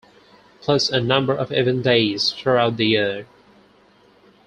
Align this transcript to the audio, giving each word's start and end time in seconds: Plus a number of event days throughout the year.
Plus 0.61 0.89
a 0.89 0.99
number 0.99 1.31
of 1.35 1.51
event 1.51 1.83
days 1.83 2.31
throughout 2.31 2.77
the 2.77 2.87
year. 2.87 3.27